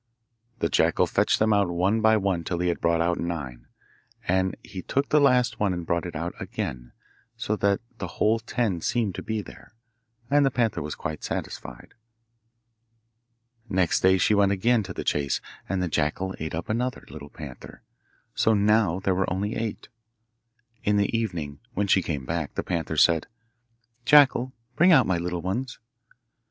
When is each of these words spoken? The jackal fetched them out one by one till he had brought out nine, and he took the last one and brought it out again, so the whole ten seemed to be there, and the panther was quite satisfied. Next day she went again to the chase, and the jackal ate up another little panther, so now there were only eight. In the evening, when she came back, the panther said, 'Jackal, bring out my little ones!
The 0.57 0.67
jackal 0.67 1.05
fetched 1.05 1.37
them 1.37 1.53
out 1.53 1.69
one 1.69 2.01
by 2.01 2.17
one 2.17 2.43
till 2.43 2.57
he 2.57 2.69
had 2.69 2.81
brought 2.81 3.01
out 3.01 3.19
nine, 3.19 3.67
and 4.27 4.55
he 4.63 4.81
took 4.81 5.09
the 5.09 5.21
last 5.21 5.59
one 5.59 5.73
and 5.73 5.85
brought 5.85 6.07
it 6.07 6.15
out 6.15 6.33
again, 6.39 6.91
so 7.37 7.55
the 7.55 7.79
whole 8.01 8.39
ten 8.39 8.81
seemed 8.81 9.13
to 9.13 9.21
be 9.21 9.43
there, 9.43 9.75
and 10.27 10.43
the 10.43 10.49
panther 10.49 10.81
was 10.81 10.95
quite 10.95 11.23
satisfied. 11.23 11.93
Next 13.69 13.99
day 13.99 14.17
she 14.17 14.33
went 14.33 14.51
again 14.51 14.81
to 14.81 14.93
the 14.93 15.03
chase, 15.03 15.39
and 15.69 15.83
the 15.83 15.87
jackal 15.87 16.33
ate 16.39 16.55
up 16.55 16.67
another 16.67 17.05
little 17.11 17.29
panther, 17.29 17.83
so 18.33 18.55
now 18.55 18.99
there 19.01 19.13
were 19.13 19.31
only 19.31 19.55
eight. 19.55 19.87
In 20.83 20.97
the 20.97 21.15
evening, 21.15 21.59
when 21.75 21.85
she 21.85 22.01
came 22.01 22.25
back, 22.25 22.55
the 22.55 22.63
panther 22.63 22.97
said, 22.97 23.27
'Jackal, 24.05 24.51
bring 24.75 24.91
out 24.91 25.05
my 25.05 25.19
little 25.19 25.43
ones! 25.43 25.77